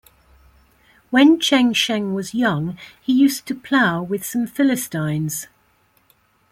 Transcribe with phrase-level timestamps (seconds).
[1.11, 5.45] When Chen Sheng was young, he used to plow with some philistines.